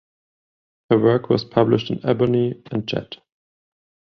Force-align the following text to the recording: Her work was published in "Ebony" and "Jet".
Her 0.89 0.97
work 0.97 1.29
was 1.29 1.43
published 1.45 1.91
in 1.91 2.03
"Ebony" 2.03 2.63
and 2.71 2.87
"Jet". 2.87 3.17